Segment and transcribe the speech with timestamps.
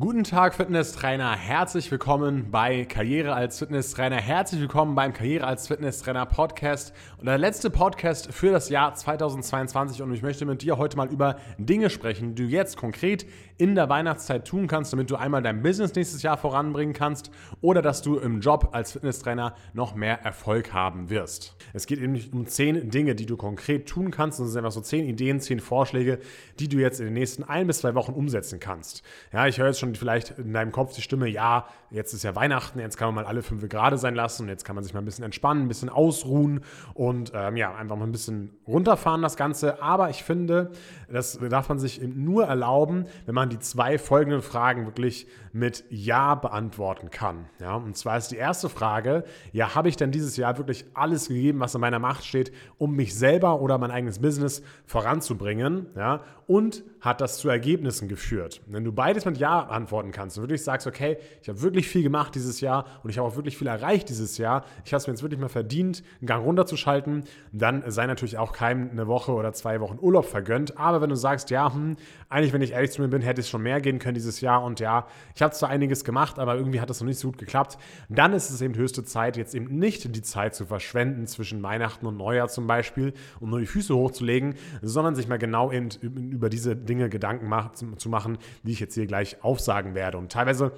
[0.00, 1.36] Guten Tag, Fitnesstrainer.
[1.36, 4.16] Herzlich willkommen bei Karriere als Fitnesstrainer.
[4.16, 10.02] Herzlich willkommen beim Karriere als Fitnesstrainer Podcast und der letzte Podcast für das Jahr 2022.
[10.02, 13.24] Und ich möchte mit dir heute mal über Dinge sprechen, die du jetzt konkret
[13.56, 17.30] in der Weihnachtszeit tun kannst, damit du einmal dein Business nächstes Jahr voranbringen kannst
[17.60, 21.54] oder dass du im Job als Fitnesstrainer noch mehr Erfolg haben wirst.
[21.72, 24.72] Es geht nicht um zehn Dinge, die du konkret tun kannst, sondern es sind einfach
[24.72, 26.18] so zehn Ideen, zehn Vorschläge,
[26.58, 29.04] die du jetzt in den nächsten ein bis zwei Wochen umsetzen kannst.
[29.32, 32.34] Ja, ich höre jetzt schon vielleicht in deinem Kopf die Stimme, ja, jetzt ist ja
[32.34, 34.94] Weihnachten, jetzt kann man mal alle fünf gerade sein lassen und jetzt kann man sich
[34.94, 36.60] mal ein bisschen entspannen, ein bisschen ausruhen
[36.94, 39.82] und ähm, ja, einfach mal ein bisschen runterfahren das Ganze.
[39.82, 40.70] Aber ich finde,
[41.08, 46.34] das darf man sich nur erlauben, wenn man die zwei folgenden Fragen wirklich mit Ja
[46.34, 47.46] beantworten kann.
[47.60, 51.28] Ja, und zwar ist die erste Frage, ja, habe ich denn dieses Jahr wirklich alles
[51.28, 55.86] gegeben, was in meiner Macht steht, um mich selber oder mein eigenes Business voranzubringen?
[55.94, 58.62] Ja, und hat das zu Ergebnissen geführt?
[58.66, 62.02] Wenn du beides mit Ja antworten kannst und wirklich sagst, okay, ich habe wirklich viel
[62.02, 65.06] gemacht dieses Jahr und ich habe auch wirklich viel erreicht dieses Jahr, ich habe es
[65.06, 69.32] mir jetzt wirklich mal verdient, einen Gang runterzuschalten, dann sei natürlich auch keinem eine Woche
[69.32, 70.78] oder zwei Wochen Urlaub vergönnt.
[70.78, 71.96] Aber wenn du sagst, ja, hm,
[72.28, 74.62] eigentlich, wenn ich ehrlich zu mir bin, hätte es schon mehr gehen können dieses Jahr
[74.64, 77.38] und ja, ich habe zwar einiges gemacht, aber irgendwie hat das noch nicht so gut
[77.38, 81.62] geklappt, dann ist es eben höchste Zeit, jetzt eben nicht die Zeit zu verschwenden zwischen
[81.62, 85.88] Weihnachten und Neujahr zum Beispiel, um nur die Füße hochzulegen, sondern sich mal genau eben
[86.34, 87.50] über diese Dinge Gedanken
[87.98, 90.18] zu machen, die ich jetzt hier gleich aufsagen werde.
[90.18, 90.72] Und teilweise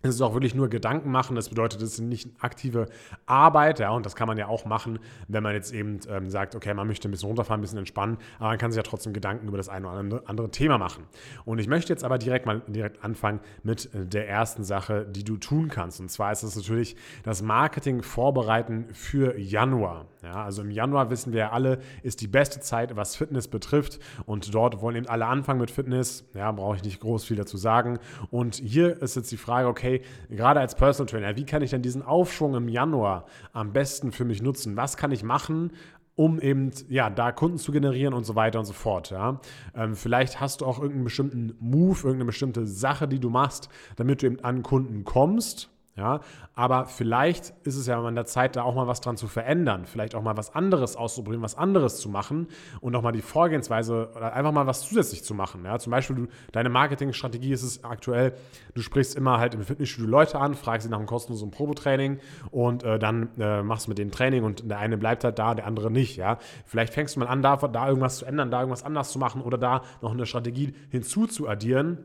[0.00, 1.34] es ist auch wirklich nur Gedanken machen.
[1.34, 2.86] Das bedeutet, es ist nicht aktive
[3.26, 3.80] Arbeit.
[3.80, 6.72] Ja, und das kann man ja auch machen, wenn man jetzt eben ähm, sagt, okay,
[6.72, 8.18] man möchte ein bisschen runterfahren, ein bisschen entspannen.
[8.38, 11.04] Aber man kann sich ja trotzdem Gedanken über das eine oder andere Thema machen.
[11.44, 15.24] Und ich möchte jetzt aber direkt mal direkt anfangen mit äh, der ersten Sache, die
[15.24, 15.98] du tun kannst.
[15.98, 20.06] Und zwar ist es natürlich das Marketing vorbereiten für Januar.
[20.22, 23.98] Ja, also im Januar wissen wir ja alle, ist die beste Zeit, was Fitness betrifft.
[24.26, 26.24] Und dort wollen eben alle anfangen mit Fitness.
[26.34, 27.98] Ja, brauche ich nicht groß viel dazu sagen.
[28.30, 31.70] Und hier ist jetzt die Frage, okay, okay, gerade als Personal Trainer, wie kann ich
[31.70, 34.76] denn diesen Aufschwung im Januar am besten für mich nutzen?
[34.76, 35.72] Was kann ich machen,
[36.14, 39.10] um eben ja, da Kunden zu generieren und so weiter und so fort.
[39.10, 39.40] Ja.
[39.74, 44.22] Ähm, vielleicht hast du auch irgendeinen bestimmten Move, irgendeine bestimmte Sache, die du machst, damit
[44.22, 45.70] du eben an Kunden kommst.
[45.98, 46.20] Ja,
[46.54, 49.84] aber vielleicht ist es ja an der Zeit, da auch mal was dran zu verändern,
[49.84, 52.46] vielleicht auch mal was anderes auszuprobieren, was anderes zu machen
[52.80, 55.64] und auch mal die Vorgehensweise oder einfach mal was zusätzlich zu machen.
[55.64, 58.34] Ja, zum Beispiel, du, deine Marketingstrategie ist es aktuell,
[58.74, 62.20] du sprichst immer halt im Fitnessstudio Leute an, fragst sie nach einem kostenlosen Probetraining
[62.52, 65.56] und äh, dann äh, machst du mit denen Training und der eine bleibt halt da,
[65.56, 66.16] der andere nicht.
[66.16, 69.18] Ja, vielleicht fängst du mal an, da, da irgendwas zu ändern, da irgendwas anders zu
[69.18, 71.98] machen oder da noch eine Strategie hinzuzuaddieren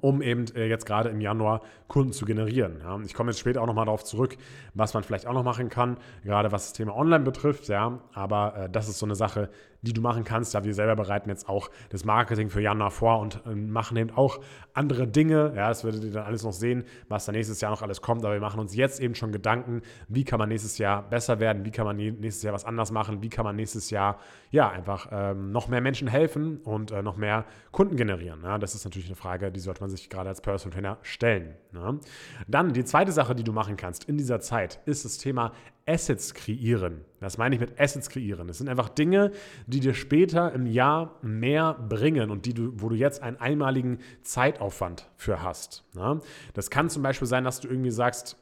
[0.00, 2.80] um eben äh, jetzt gerade im Januar Kunden zu generieren.
[2.82, 2.98] Ja.
[3.04, 4.36] Ich komme jetzt später auch nochmal darauf zurück,
[4.74, 7.68] was man vielleicht auch noch machen kann, gerade was das Thema Online betrifft.
[7.68, 8.00] Ja.
[8.12, 9.50] Aber äh, das ist so eine Sache,
[9.82, 10.54] die du machen kannst.
[10.54, 14.10] Ja, wir selber bereiten jetzt auch das Marketing für Januar vor und äh, machen eben
[14.10, 14.40] auch
[14.72, 15.52] andere Dinge.
[15.56, 18.24] Ja, das werdet ihr dann alles noch sehen, was da nächstes Jahr noch alles kommt.
[18.24, 21.64] Aber wir machen uns jetzt eben schon Gedanken, wie kann man nächstes Jahr besser werden,
[21.64, 24.18] wie kann man nächstes Jahr was anders machen, wie kann man nächstes Jahr
[24.50, 28.40] ja einfach ähm, noch mehr Menschen helfen und äh, noch mehr Kunden generieren.
[28.42, 31.54] Ja, das ist natürlich eine Frage, die sollte man sich gerade als Personal Trainer stellen.
[31.72, 31.94] Ja.
[32.46, 35.52] Dann die zweite Sache, die du machen kannst in dieser Zeit, ist das Thema
[35.88, 37.04] Assets kreieren.
[37.20, 38.46] Das meine ich mit Assets kreieren.
[38.46, 39.32] Das sind einfach Dinge,
[39.66, 43.98] die dir später im Jahr mehr bringen und die du, wo du jetzt einen einmaligen
[44.22, 45.84] Zeitaufwand für hast.
[45.96, 46.20] Ja?
[46.54, 48.36] Das kann zum Beispiel sein, dass du irgendwie sagst,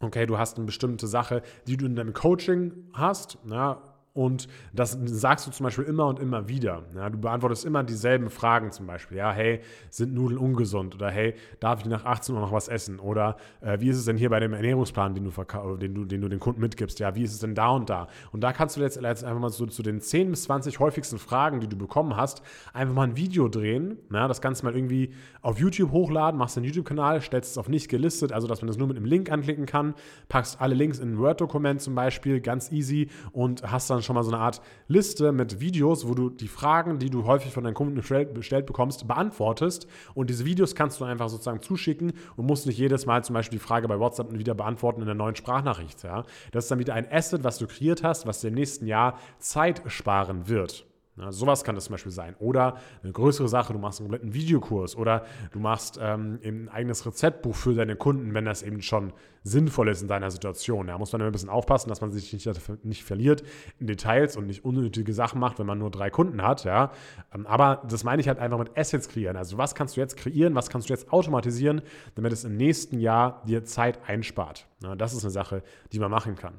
[0.00, 3.38] okay, du hast eine bestimmte Sache, die du in deinem Coaching hast.
[3.48, 3.91] Ja?
[4.14, 6.82] Und das sagst du zum Beispiel immer und immer wieder.
[6.94, 9.16] Ja, du beantwortest immer dieselben Fragen zum Beispiel.
[9.16, 10.94] Ja, hey, sind Nudeln ungesund?
[10.94, 13.00] Oder hey, darf ich nach 18 Uhr noch was essen?
[13.00, 16.20] Oder äh, wie ist es denn hier bei dem Ernährungsplan, den du, den, du, den
[16.20, 16.98] du den Kunden mitgibst?
[16.98, 18.08] Ja, wie ist es denn da und da?
[18.32, 21.60] Und da kannst du jetzt einfach mal so zu den 10 bis 20 häufigsten Fragen,
[21.60, 22.42] die du bekommen hast,
[22.74, 23.96] einfach mal ein Video drehen.
[24.12, 27.88] Ja, das Ganze mal irgendwie auf YouTube hochladen, machst einen YouTube-Kanal, stellst es auf nicht
[27.88, 29.94] gelistet, also dass man das nur mit einem Link anklicken kann,
[30.28, 34.22] packst alle Links in ein Word-Dokument zum Beispiel, ganz easy und hast dann schon mal
[34.22, 37.74] so eine Art Liste mit Videos, wo du die Fragen, die du häufig von deinen
[37.74, 39.86] Kunden bestellt bekommst, beantwortest.
[40.14, 43.58] Und diese Videos kannst du einfach sozusagen zuschicken und musst nicht jedes Mal zum Beispiel
[43.58, 46.02] die Frage bei WhatsApp wieder beantworten in der neuen Sprachnachricht.
[46.02, 46.24] Ja?
[46.52, 49.18] Das ist dann wieder ein Asset, was du kreiert hast, was dir im nächsten Jahr
[49.38, 50.86] Zeit sparen wird.
[51.18, 52.34] Ja, sowas kann das zum Beispiel sein.
[52.38, 57.04] Oder eine größere Sache, du machst einen kompletten Videokurs oder du machst ähm, ein eigenes
[57.04, 59.12] Rezeptbuch für deine Kunden, wenn das eben schon
[59.44, 60.86] sinnvoll ist in deiner Situation.
[60.86, 62.48] Da muss man immer ein bisschen aufpassen, dass man sich nicht,
[62.84, 63.42] nicht verliert
[63.78, 66.64] in Details und nicht unnötige Sachen macht, wenn man nur drei Kunden hat.
[66.64, 66.92] Ja?
[67.34, 69.36] Ähm, aber das meine ich halt einfach mit Assets kreieren.
[69.36, 71.82] Also was kannst du jetzt kreieren, was kannst du jetzt automatisieren,
[72.14, 74.66] damit es im nächsten Jahr dir Zeit einspart.
[74.82, 75.62] Ja, das ist eine Sache,
[75.92, 76.54] die man machen kann.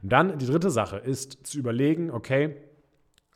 [0.00, 2.54] Und dann die dritte Sache ist zu überlegen, okay,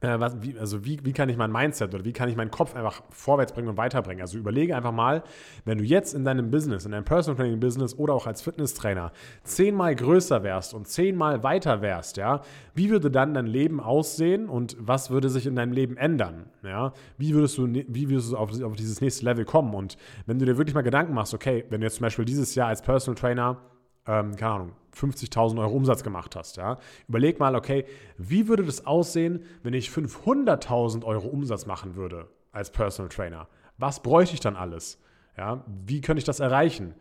[0.00, 2.50] äh, was, wie, also wie, wie kann ich mein Mindset oder wie kann ich meinen
[2.50, 4.22] Kopf einfach vorwärts bringen und weiterbringen?
[4.22, 5.22] Also überlege einfach mal,
[5.64, 9.12] wenn du jetzt in deinem Business, in deinem Personal Training Business oder auch als Fitnesstrainer
[9.44, 12.40] zehnmal größer wärst und zehnmal weiter wärst, ja,
[12.74, 16.46] wie würde dann dein Leben aussehen und was würde sich in deinem Leben ändern?
[16.62, 16.92] Ja?
[17.18, 19.74] Wie würdest du, wie würdest du auf, auf dieses nächste Level kommen?
[19.74, 19.96] Und
[20.26, 22.68] wenn du dir wirklich mal Gedanken machst, okay, wenn du jetzt zum Beispiel dieses Jahr
[22.68, 23.58] als Personal Trainer
[24.06, 26.78] ähm, keine Ahnung, 50.000 Euro Umsatz gemacht hast, ja,
[27.08, 27.84] überleg mal, okay,
[28.18, 33.48] wie würde das aussehen, wenn ich 500.000 Euro Umsatz machen würde als Personal Trainer?
[33.78, 34.98] Was bräuchte ich dann alles?
[35.36, 36.94] Ja, wie könnte ich das erreichen?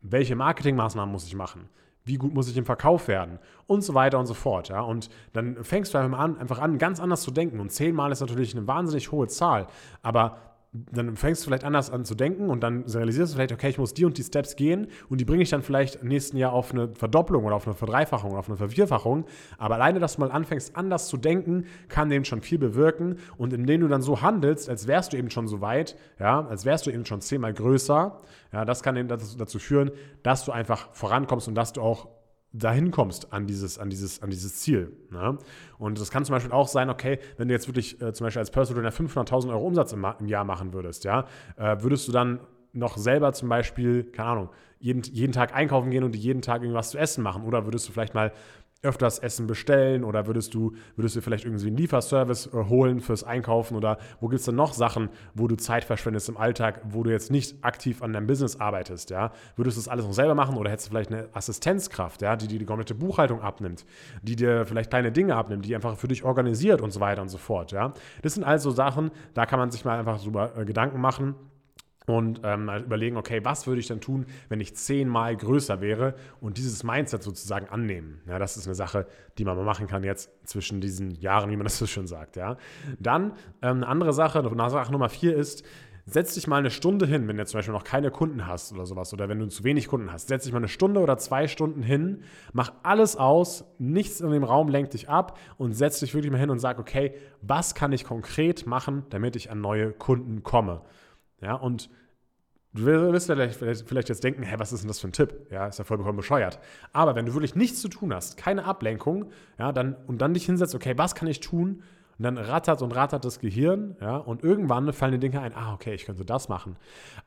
[0.00, 1.68] Welche Marketingmaßnahmen muss ich machen?
[2.04, 3.40] Wie gut muss ich im Verkauf werden?
[3.66, 4.68] Und so weiter und so fort.
[4.68, 4.80] Ja?
[4.80, 7.58] Und dann fängst du einfach an, einfach an, ganz anders zu denken.
[7.58, 9.66] Und zehnmal ist natürlich eine wahnsinnig hohe Zahl.
[10.02, 10.38] Aber
[10.92, 13.78] dann fängst du vielleicht anders an zu denken und dann realisierst du vielleicht, okay, ich
[13.78, 16.52] muss die und die Steps gehen und die bringe ich dann vielleicht im nächsten Jahr
[16.52, 19.26] auf eine Verdopplung oder auf eine Verdreifachung oder auf eine Vervierfachung.
[19.58, 23.18] Aber alleine, dass du mal anfängst, anders zu denken, kann dem schon viel bewirken.
[23.36, 26.64] Und indem du dann so handelst, als wärst du eben schon so weit, ja, als
[26.64, 28.20] wärst du eben schon zehnmal größer,
[28.52, 29.90] ja, das kann eben dazu führen,
[30.22, 32.08] dass du einfach vorankommst und dass du auch
[32.58, 34.92] dahin kommst an dieses, an dieses, an dieses Ziel.
[35.10, 35.38] Ne?
[35.78, 38.40] Und das kann zum Beispiel auch sein, okay, wenn du jetzt wirklich äh, zum Beispiel
[38.40, 41.26] als Personal Trainer 500.000 Euro Umsatz im, im, Jahr machen würdest, ja,
[41.56, 42.40] äh, würdest du dann
[42.72, 44.48] noch selber zum Beispiel, keine Ahnung,
[44.78, 47.44] jeden, jeden Tag einkaufen gehen und jeden Tag irgendwas zu essen machen?
[47.44, 48.32] Oder würdest du vielleicht mal
[48.82, 53.24] öfters Essen bestellen oder würdest du, würdest du vielleicht irgendwie einen Lieferservice äh, holen fürs
[53.24, 57.02] Einkaufen oder wo gibt es denn noch Sachen, wo du Zeit verschwendest im Alltag, wo
[57.02, 59.32] du jetzt nicht aktiv an deinem Business arbeitest, ja?
[59.56, 62.48] Würdest du das alles noch selber machen oder hättest du vielleicht eine Assistenzkraft, ja, die
[62.48, 63.84] dir die komplette Buchhaltung abnimmt,
[64.22, 67.28] die dir vielleicht kleine Dinge abnimmt, die einfach für dich organisiert und so weiter und
[67.28, 67.92] so fort, ja?
[68.22, 71.34] Das sind also Sachen, da kann man sich mal einfach drüber äh, Gedanken machen
[72.06, 76.56] und ähm, überlegen, okay, was würde ich denn tun, wenn ich zehnmal größer wäre und
[76.56, 78.20] dieses Mindset sozusagen annehmen.
[78.26, 79.06] Ja, das ist eine Sache,
[79.38, 82.36] die man mal machen kann jetzt zwischen diesen Jahren, wie man das so schön sagt.
[82.36, 82.56] Ja.
[82.98, 83.32] Dann
[83.62, 85.64] ähm, eine andere Sache, Sache Nummer vier ist,
[86.08, 88.86] setz dich mal eine Stunde hin, wenn du zum Beispiel noch keine Kunden hast oder
[88.86, 91.48] sowas oder wenn du zu wenig Kunden hast, setz dich mal eine Stunde oder zwei
[91.48, 92.22] Stunden hin,
[92.52, 96.38] mach alles aus, nichts in dem Raum lenkt dich ab und setz dich wirklich mal
[96.38, 100.82] hin und sag, okay, was kann ich konkret machen, damit ich an neue Kunden komme?
[101.40, 101.90] Ja, und
[102.72, 105.48] du wirst vielleicht, vielleicht jetzt denken, hä, was ist denn das für ein Tipp?
[105.50, 106.58] Ja, ist ja vollkommen bescheuert.
[106.92, 110.46] Aber wenn du wirklich nichts zu tun hast, keine Ablenkung, ja, dann, und dann dich
[110.46, 111.82] hinsetzt, okay, was kann ich tun,
[112.18, 115.74] und dann rattert und rattert das Gehirn, ja, und irgendwann fallen die Dinge ein, ah,
[115.74, 116.76] okay, ich könnte das machen.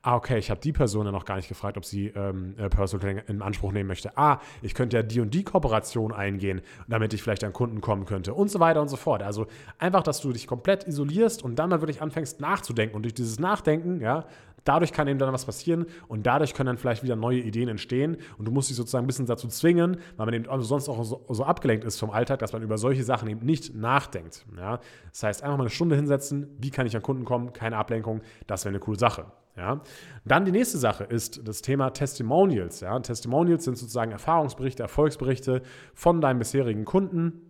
[0.01, 2.69] Ah, okay, ich habe die Person ja noch gar nicht gefragt, ob sie ähm, äh,
[2.69, 4.17] Personal Training in Anspruch nehmen möchte.
[4.17, 8.05] Ah, ich könnte ja die und die Kooperation eingehen, damit ich vielleicht an Kunden kommen
[8.05, 9.21] könnte und so weiter und so fort.
[9.21, 9.47] Also
[9.77, 13.39] einfach, dass du dich komplett isolierst und dann mal wirklich anfängst nachzudenken und durch dieses
[13.39, 14.25] Nachdenken, ja,
[14.63, 18.17] Dadurch kann eben dann was passieren und dadurch können dann vielleicht wieder neue Ideen entstehen
[18.37, 21.25] und du musst dich sozusagen ein bisschen dazu zwingen, weil man eben sonst auch so,
[21.29, 24.45] so abgelenkt ist vom Alltag, dass man über solche Sachen eben nicht nachdenkt.
[24.57, 24.79] Ja?
[25.11, 28.21] Das heißt, einfach mal eine Stunde hinsetzen, wie kann ich an Kunden kommen, keine Ablenkung,
[28.47, 29.25] das wäre eine coole Sache.
[29.57, 29.81] Ja.
[30.23, 32.79] Dann die nächste Sache ist das Thema Testimonials.
[32.79, 32.97] Ja.
[32.99, 35.61] Testimonials sind sozusagen Erfahrungsberichte, Erfolgsberichte
[35.93, 37.48] von deinen bisherigen Kunden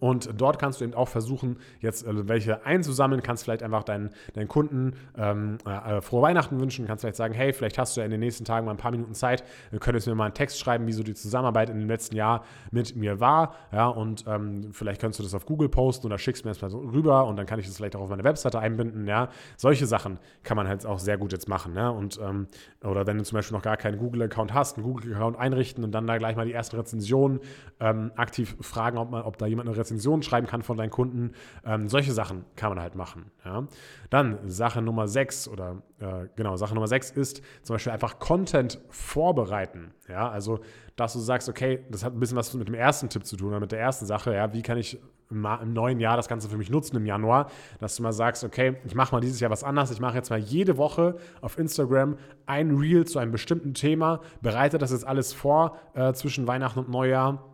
[0.00, 4.10] und dort kannst du eben auch versuchen, jetzt äh, welche einzusammeln, kannst vielleicht einfach deinen,
[4.34, 8.04] deinen Kunden ähm, äh, frohe Weihnachten wünschen, kannst vielleicht sagen, hey, vielleicht hast du ja
[8.04, 10.58] in den nächsten Tagen mal ein paar Minuten Zeit, du könntest mir mal einen Text
[10.58, 14.72] schreiben, wie so die Zusammenarbeit in dem letzten Jahr mit mir war, ja, und ähm,
[14.72, 17.36] vielleicht könntest du das auf Google posten oder schickst mir das mal so rüber und
[17.36, 20.68] dann kann ich das vielleicht auch auf meine Webseite einbinden, ja, solche Sachen kann man
[20.68, 22.46] halt auch sehr gut jetzt machen, ja, und ähm,
[22.84, 26.06] oder wenn du zum Beispiel noch gar keinen Google-Account hast, einen Google-Account einrichten und dann
[26.06, 27.40] da gleich mal die erste Rezension
[27.80, 29.87] ähm, aktiv fragen, ob, man, ob da jemand eine Rezension
[30.22, 31.32] schreiben kann von deinen Kunden.
[31.64, 33.30] Ähm, solche Sachen kann man halt machen.
[33.44, 33.66] Ja.
[34.10, 38.80] Dann Sache Nummer 6 oder äh, genau, Sache Nummer 6 ist zum Beispiel einfach Content
[38.90, 39.92] vorbereiten.
[40.08, 40.60] Ja, also
[40.96, 43.48] dass du sagst, okay, das hat ein bisschen was mit dem ersten Tipp zu tun
[43.48, 44.98] oder mit der ersten Sache, ja, wie kann ich
[45.30, 48.76] im, neuen Jahr das Ganze für mich nutzen im Januar, dass du mal sagst, okay,
[48.84, 52.16] ich mache mal dieses Jahr was anderes, ich mache jetzt mal jede Woche auf Instagram
[52.46, 56.88] ein Reel zu einem bestimmten Thema, bereite das jetzt alles vor äh, zwischen Weihnachten und
[56.88, 57.44] Neujahr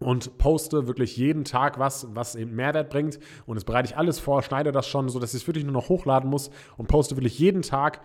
[0.00, 3.18] und poste wirklich jeden Tag was, was eben Mehrwert bringt.
[3.46, 5.72] Und das bereite ich alles vor, schneide das schon, so dass ich es wirklich nur
[5.72, 8.00] noch hochladen muss und poste wirklich jeden Tag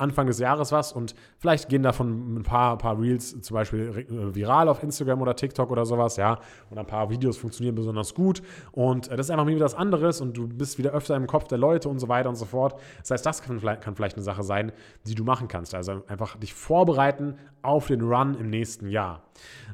[0.00, 4.06] Anfang des Jahres was und vielleicht gehen davon ein paar, ein paar Reels zum Beispiel
[4.08, 6.38] äh, viral auf Instagram oder TikTok oder sowas, ja.
[6.70, 8.42] Und ein paar Videos funktionieren besonders gut.
[8.72, 11.48] Und äh, das ist einfach wieder was anderes und du bist wieder öfter im Kopf
[11.48, 12.80] der Leute und so weiter und so fort.
[12.98, 14.72] Das heißt, das kann vielleicht, kann vielleicht eine Sache sein,
[15.06, 15.74] die du machen kannst.
[15.74, 19.22] Also einfach dich vorbereiten auf den Run im nächsten Jahr.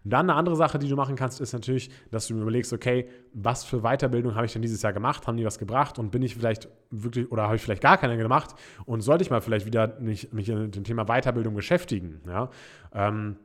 [0.04, 3.64] Dann eine andere Sache, die du machen kannst, ist natürlich, dass du überlegst, okay, was
[3.64, 5.26] für Weiterbildung habe ich denn dieses Jahr gemacht?
[5.26, 5.99] Haben die was gebracht?
[5.99, 8.55] Und bin ich vielleicht wirklich, oder habe ich vielleicht gar keine gemacht?
[8.87, 12.23] Und sollte ich mal vielleicht wieder mich, mich mit dem Thema Weiterbildung beschäftigen?
[12.26, 12.49] Ja?
[12.95, 13.37] Ähm,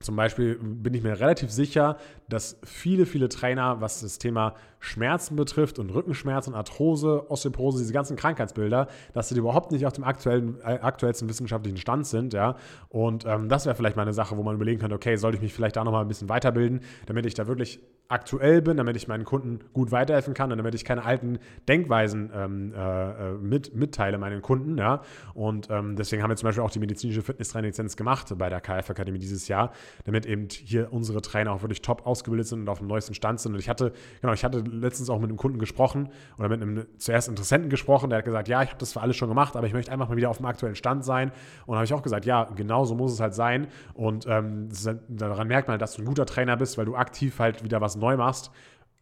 [0.00, 1.96] Zum Beispiel bin ich mir relativ sicher,
[2.28, 8.16] dass viele, viele Trainer, was das Thema Schmerzen betrifft und Rückenschmerzen, Arthrose, Osteoporose, diese ganzen
[8.16, 12.34] Krankheitsbilder, dass sie überhaupt nicht auf dem aktuellen, äh, aktuellsten wissenschaftlichen Stand sind.
[12.34, 12.56] Ja?
[12.88, 15.42] Und ähm, das wäre vielleicht mal eine Sache, wo man überlegen könnte, okay, sollte ich
[15.42, 19.08] mich vielleicht da nochmal ein bisschen weiterbilden, damit ich da wirklich aktuell bin, damit ich
[19.08, 23.74] meinen Kunden gut weiterhelfen kann und damit ich keine alten Denkweisen ähm, äh, äh mit,
[23.74, 24.76] mitteile meinen Kunden.
[24.76, 25.02] Ja?
[25.32, 28.90] Und ähm, deswegen haben wir zum Beispiel auch die medizinische Fitnesstrainer-Lizenz gemacht bei der KF
[28.90, 29.72] Akademie dieses Jahr,
[30.04, 33.40] damit eben hier unsere Trainer auch wirklich top ausgebildet sind und auf dem neuesten Stand
[33.40, 33.52] sind.
[33.52, 36.86] Und ich hatte, genau, ich hatte letztens auch mit einem Kunden gesprochen oder mit einem
[36.98, 39.66] zuerst Interessenten gesprochen, der hat gesagt, ja, ich habe das für alles schon gemacht, aber
[39.66, 41.32] ich möchte einfach mal wieder auf dem aktuellen Stand sein.
[41.66, 43.68] Und habe ich auch gesagt, ja, genau so muss es halt sein.
[43.94, 47.38] Und ähm, halt, daran merkt man, dass du ein guter Trainer bist, weil du aktiv
[47.38, 48.50] halt wieder was neu machst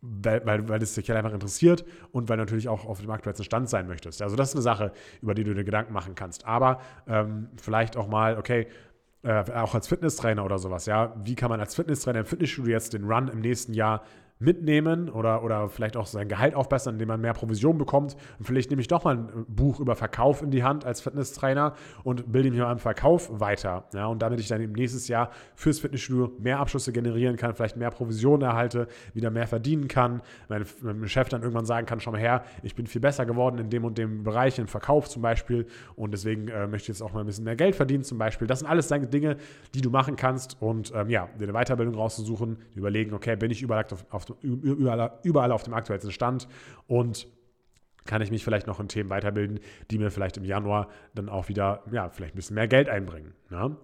[0.02, 3.10] weil, weil, weil es dich halt einfach interessiert und weil du natürlich auch auf dem
[3.10, 4.22] aktuellsten Stand sein möchtest.
[4.22, 6.46] Also das ist eine Sache, über die du dir Gedanken machen kannst.
[6.46, 8.66] Aber ähm, vielleicht auch mal, okay,
[9.22, 12.94] äh, auch als Fitnesstrainer oder sowas, ja, wie kann man als Fitnesstrainer im Fitnessstudio jetzt
[12.94, 14.02] den Run im nächsten Jahr
[14.40, 18.16] mitnehmen oder, oder vielleicht auch sein Gehalt aufbessern, indem man mehr Provision bekommt.
[18.38, 21.74] Und vielleicht nehme ich doch mal ein Buch über Verkauf in die Hand als Fitnesstrainer
[22.04, 23.84] und bilde mich mal im Verkauf weiter.
[23.94, 27.76] Ja, und damit ich dann im nächsten Jahr fürs Fitnessstudio mehr Abschlüsse generieren kann, vielleicht
[27.76, 32.10] mehr Provision erhalte, wieder mehr verdienen kann, mein, mein Chef dann irgendwann sagen kann, schau
[32.10, 35.20] mal her, ich bin viel besser geworden in dem und dem Bereich, im Verkauf zum
[35.20, 35.66] Beispiel
[35.96, 38.46] und deswegen äh, möchte ich jetzt auch mal ein bisschen mehr Geld verdienen zum Beispiel.
[38.48, 39.36] Das sind alles Dinge,
[39.74, 43.62] die du machen kannst und ähm, ja, dir eine Weiterbildung rauszusuchen, überlegen, okay, bin ich
[43.62, 46.48] überall auf, auf überall, überall auf dem aktuellsten Stand
[46.86, 47.26] und
[48.04, 49.60] kann ich mich vielleicht noch in Themen weiterbilden,
[49.90, 53.34] die mir vielleicht im Januar dann auch wieder, ja, vielleicht ein bisschen mehr Geld einbringen.
[53.50, 53.76] Ja?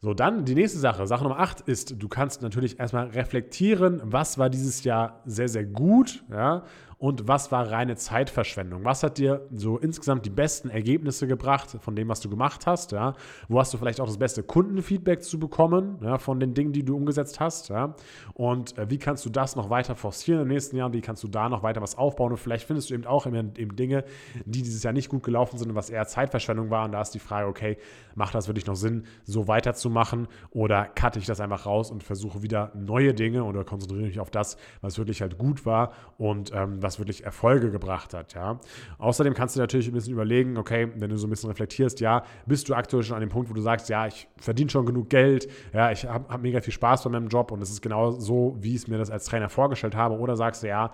[0.00, 1.06] So, dann die nächste Sache.
[1.06, 5.64] Sache Nummer 8 ist, du kannst natürlich erstmal reflektieren, was war dieses Jahr sehr, sehr
[5.64, 6.64] gut, ja,
[7.00, 8.84] und was war reine Zeitverschwendung?
[8.84, 12.92] Was hat dir so insgesamt die besten Ergebnisse gebracht von dem, was du gemacht hast?
[12.92, 13.14] Ja?
[13.48, 16.84] Wo hast du vielleicht auch das beste Kundenfeedback zu bekommen ja, von den Dingen, die
[16.84, 17.70] du umgesetzt hast?
[17.70, 17.94] Ja?
[18.34, 20.92] Und äh, wie kannst du das noch weiter forcieren im nächsten Jahr?
[20.92, 22.32] Wie kannst du da noch weiter was aufbauen?
[22.32, 24.04] Und vielleicht findest du eben auch eben, eben Dinge,
[24.44, 26.84] die dieses Jahr nicht gut gelaufen sind und was eher Zeitverschwendung war.
[26.84, 27.78] Und da ist die Frage, okay,
[28.14, 30.28] macht das wirklich noch Sinn, so weiterzumachen?
[30.50, 34.30] Oder cutte ich das einfach raus und versuche wieder neue Dinge oder konzentriere mich auf
[34.30, 38.34] das, was wirklich halt gut war und ähm, was was wirklich Erfolge gebracht hat.
[38.34, 38.58] Ja.
[38.98, 42.24] Außerdem kannst du natürlich ein bisschen überlegen, okay, wenn du so ein bisschen reflektierst, ja,
[42.46, 45.08] bist du aktuell schon an dem Punkt, wo du sagst, ja, ich verdiene schon genug
[45.08, 48.10] Geld, ja, ich habe hab mega viel Spaß bei meinem Job und es ist genau
[48.10, 50.18] so, wie ich es mir das als Trainer vorgestellt habe.
[50.18, 50.92] Oder sagst du, ja,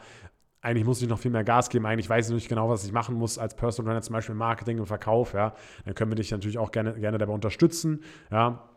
[0.60, 2.92] eigentlich muss ich noch viel mehr Gas geben, eigentlich weiß ich nicht genau, was ich
[2.92, 6.30] machen muss als Personal Trainer, zum Beispiel Marketing und Verkauf, ja, dann können wir dich
[6.32, 8.68] natürlich auch gerne, gerne dabei unterstützen, ja,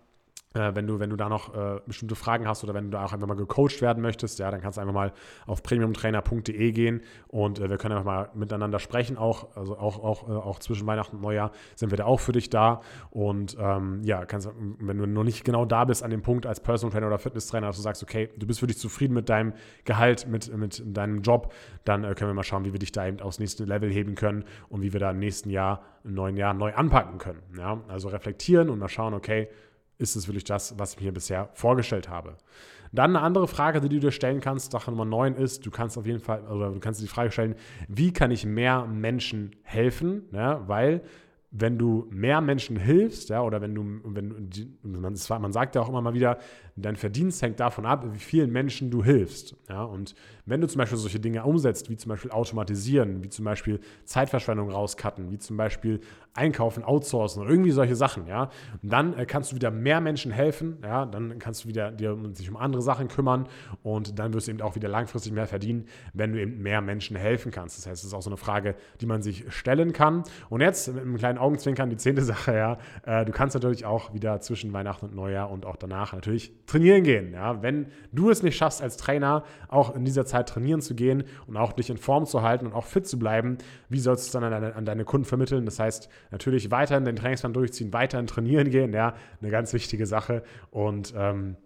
[0.56, 3.06] äh, wenn, du, wenn du da noch äh, bestimmte Fragen hast oder wenn du da
[3.06, 5.14] auch einfach mal gecoacht werden möchtest, ja, dann kannst du einfach mal
[5.46, 9.18] auf premiumtrainer.de gehen und äh, wir können einfach mal miteinander sprechen.
[9.18, 12.32] Auch, also auch, auch, äh, auch zwischen Weihnachten und Neujahr sind wir da auch für
[12.32, 12.82] dich da.
[13.12, 16.60] Und ähm, ja, kannst, wenn du noch nicht genau da bist an dem Punkt als
[16.60, 19.54] Personal Trainer oder Fitnesstrainer, dass du sagst, okay, du bist wirklich zufrieden mit deinem
[19.86, 21.54] Gehalt, mit, mit deinem Job,
[21.84, 24.16] dann äh, können wir mal schauen, wie wir dich da eben aufs nächste Level heben
[24.16, 27.44] können und wie wir da im nächsten Jahr, im neuen Jahr neu anpacken können.
[27.56, 27.82] Ja?
[27.88, 29.48] Also reflektieren und mal schauen, okay,
[30.00, 32.38] ist es wirklich das, was ich mir bisher vorgestellt habe.
[32.92, 35.98] Dann eine andere Frage, die du dir stellen kannst, Sache Nummer 9 ist, du kannst
[35.98, 37.56] auf jeden Fall, oder du kannst dir die Frage stellen,
[37.88, 40.24] wie kann ich mehr Menschen helfen?
[40.32, 41.04] Ja, weil
[41.52, 44.50] wenn du mehr Menschen hilfst, ja, oder wenn du, wenn
[44.84, 46.38] man, man sagt ja auch immer mal wieder,
[46.82, 49.56] dein Verdienst hängt davon ab, wie vielen Menschen du hilfst.
[49.70, 53.46] Ja, und wenn du zum Beispiel solche Dinge umsetzt, wie zum Beispiel automatisieren, wie zum
[53.46, 56.02] Beispiel Zeitverschwendung rauscutten, wie zum Beispiel
[56.34, 58.50] einkaufen, outsourcen oder irgendwie solche Sachen, ja,
[58.82, 62.50] dann äh, kannst du wieder mehr Menschen helfen, ja, dann kannst du wieder dir sich
[62.50, 63.48] um andere Sachen kümmern
[63.84, 67.16] und dann wirst du eben auch wieder langfristig mehr verdienen, wenn du eben mehr Menschen
[67.16, 67.78] helfen kannst.
[67.78, 70.24] Das heißt, es ist auch so eine Frage, die man sich stellen kann.
[70.50, 74.14] Und jetzt mit einem kleinen Augenzwinkern die zehnte Sache, ja, äh, du kannst natürlich auch
[74.14, 78.44] wieder zwischen Weihnachten und Neujahr und auch danach natürlich trainieren gehen, ja, wenn du es
[78.44, 81.98] nicht schaffst als Trainer auch in dieser Zeit trainieren zu gehen und auch dich in
[81.98, 83.58] Form zu halten und auch fit zu bleiben,
[83.90, 85.66] wie sollst du es dann an deine, an deine Kunden vermitteln?
[85.66, 90.44] Das heißt, natürlich weiterhin den Trainingsplan durchziehen, weiterhin trainieren gehen, ja, eine ganz wichtige Sache.
[90.72, 91.58] Und ähm,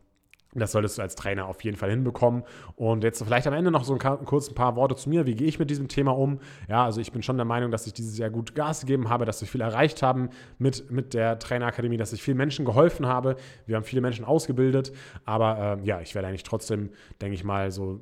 [0.56, 2.44] das solltest du als Trainer auf jeden Fall hinbekommen.
[2.76, 5.26] Und jetzt vielleicht am Ende noch so ein, kurz ein paar Worte zu mir.
[5.26, 6.40] Wie gehe ich mit diesem Thema um?
[6.70, 9.26] Ja, also ich bin schon der Meinung, dass ich dieses Jahr gut Gas gegeben habe,
[9.26, 10.30] dass wir viel erreicht haben
[10.60, 13.36] mit, mit der Trainerakademie, dass ich vielen Menschen geholfen habe.
[13.66, 14.92] Wir haben viele Menschen ausgebildet.
[15.26, 16.92] Aber äh, ja, ich werde eigentlich trotzdem,
[17.22, 18.02] denke ich mal, so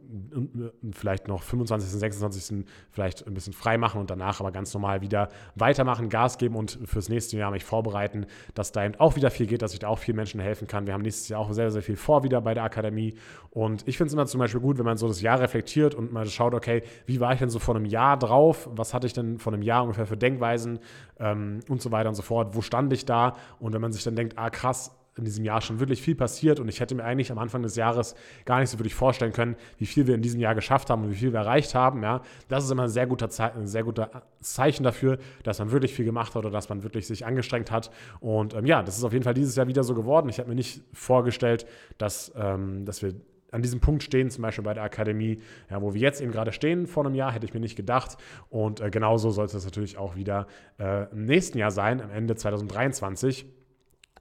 [0.91, 2.65] vielleicht noch 25., 26.
[2.89, 6.79] vielleicht ein bisschen frei machen und danach aber ganz normal wieder weitermachen, Gas geben und
[6.85, 9.87] fürs nächste Jahr mich vorbereiten, dass da eben auch wieder viel geht, dass ich da
[9.87, 10.85] auch vielen Menschen helfen kann.
[10.87, 13.15] Wir haben nächstes Jahr auch sehr, sehr viel vor wieder bei der Akademie.
[13.49, 16.11] Und ich finde es immer zum Beispiel gut, wenn man so das Jahr reflektiert und
[16.11, 18.69] mal schaut, okay, wie war ich denn so vor einem Jahr drauf?
[18.73, 20.79] Was hatte ich denn vor einem Jahr ungefähr für Denkweisen
[21.19, 22.55] ähm, und so weiter und so fort?
[22.55, 23.35] Wo stand ich da?
[23.59, 26.59] Und wenn man sich dann denkt, ah krass, in diesem Jahr schon wirklich viel passiert
[26.59, 28.15] und ich hätte mir eigentlich am Anfang des Jahres
[28.45, 31.11] gar nicht so wirklich vorstellen können, wie viel wir in diesem Jahr geschafft haben und
[31.11, 32.01] wie viel wir erreicht haben.
[32.01, 35.71] Ja, das ist immer ein sehr guter, Ze ein sehr guter Zeichen dafür, dass man
[35.71, 37.91] wirklich viel gemacht hat oder dass man wirklich sich angestrengt hat.
[38.21, 40.29] Und ähm, ja, das ist auf jeden Fall dieses Jahr wieder so geworden.
[40.29, 41.65] Ich habe mir nicht vorgestellt,
[41.97, 43.13] dass, ähm, dass wir
[43.51, 46.53] an diesem Punkt stehen, zum Beispiel bei der Akademie, ja, wo wir jetzt eben gerade
[46.53, 48.17] stehen vor einem Jahr, hätte ich mir nicht gedacht.
[48.49, 50.47] Und äh, genauso sollte es natürlich auch wieder
[50.79, 53.45] äh, im nächsten Jahr sein, am Ende 2023.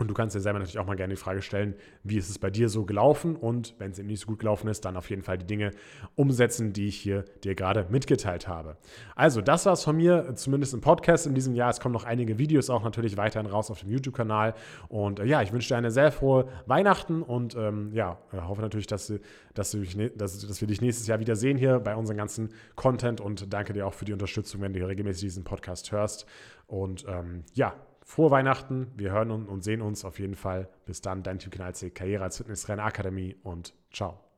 [0.00, 2.38] Und du kannst dir selber natürlich auch mal gerne die Frage stellen, wie ist es
[2.38, 3.36] bei dir so gelaufen?
[3.36, 5.72] Und wenn es eben nicht so gut gelaufen ist, dann auf jeden Fall die Dinge
[6.14, 8.78] umsetzen, die ich hier dir gerade mitgeteilt habe.
[9.14, 11.68] Also, das war es von mir, zumindest im Podcast in diesem Jahr.
[11.68, 14.54] Es kommen noch einige Videos auch natürlich weiterhin raus auf dem YouTube-Kanal.
[14.88, 18.62] Und äh, ja, ich wünsche dir eine sehr frohe Weihnachten und ähm, ja, äh, hoffe
[18.62, 19.12] natürlich, dass,
[19.52, 19.84] dass, du,
[20.16, 23.74] dass, dass wir dich nächstes Jahr wieder sehen hier bei unserem ganzen Content und danke
[23.74, 26.24] dir auch für die Unterstützung, wenn du hier regelmäßig diesen Podcast hörst.
[26.68, 27.74] Und ähm, ja,
[28.10, 28.88] frohe Weihnachten.
[28.96, 30.68] Wir hören und sehen uns auf jeden Fall.
[30.84, 34.29] Bis dann, dein Kanal C, Karriere als Fitnesstrainer Akademie und ciao.